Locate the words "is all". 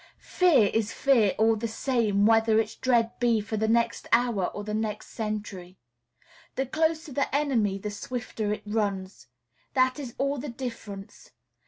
9.99-10.39